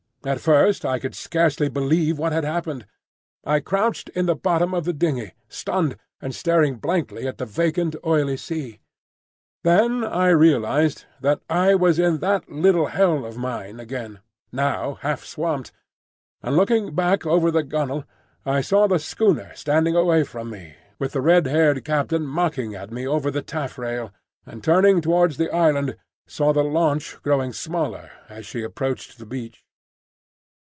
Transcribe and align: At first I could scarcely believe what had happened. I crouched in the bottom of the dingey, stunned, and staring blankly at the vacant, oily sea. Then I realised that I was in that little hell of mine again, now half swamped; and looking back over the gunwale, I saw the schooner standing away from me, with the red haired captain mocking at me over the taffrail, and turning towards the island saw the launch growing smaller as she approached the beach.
At 0.23 0.39
first 0.39 0.85
I 0.85 0.99
could 0.99 1.15
scarcely 1.15 1.67
believe 1.67 2.19
what 2.19 2.31
had 2.31 2.43
happened. 2.45 2.85
I 3.43 3.59
crouched 3.59 4.09
in 4.09 4.27
the 4.27 4.35
bottom 4.35 4.71
of 4.71 4.85
the 4.85 4.93
dingey, 4.93 5.31
stunned, 5.49 5.97
and 6.21 6.35
staring 6.35 6.75
blankly 6.75 7.27
at 7.27 7.39
the 7.39 7.45
vacant, 7.47 7.95
oily 8.05 8.37
sea. 8.37 8.81
Then 9.63 10.03
I 10.03 10.27
realised 10.29 11.05
that 11.21 11.41
I 11.49 11.73
was 11.73 11.97
in 11.97 12.19
that 12.19 12.47
little 12.51 12.85
hell 12.85 13.25
of 13.25 13.35
mine 13.35 13.79
again, 13.79 14.19
now 14.51 14.99
half 15.01 15.23
swamped; 15.25 15.71
and 16.43 16.55
looking 16.55 16.93
back 16.93 17.25
over 17.25 17.49
the 17.49 17.63
gunwale, 17.63 18.05
I 18.45 18.61
saw 18.61 18.85
the 18.85 18.99
schooner 18.99 19.51
standing 19.55 19.95
away 19.95 20.23
from 20.23 20.51
me, 20.51 20.75
with 20.99 21.13
the 21.13 21.21
red 21.21 21.47
haired 21.47 21.83
captain 21.83 22.27
mocking 22.27 22.75
at 22.75 22.91
me 22.91 23.07
over 23.07 23.31
the 23.31 23.41
taffrail, 23.41 24.11
and 24.45 24.63
turning 24.63 25.01
towards 25.01 25.37
the 25.37 25.49
island 25.51 25.97
saw 26.27 26.53
the 26.53 26.63
launch 26.63 27.17
growing 27.23 27.51
smaller 27.53 28.11
as 28.29 28.45
she 28.45 28.61
approached 28.61 29.17
the 29.17 29.25
beach. 29.25 29.65